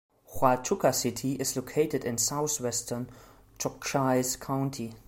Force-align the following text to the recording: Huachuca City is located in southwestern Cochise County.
Huachuca 0.33 0.91
City 0.95 1.33
is 1.33 1.55
located 1.55 2.03
in 2.05 2.17
southwestern 2.17 3.07
Cochise 3.59 4.35
County. 4.35 4.95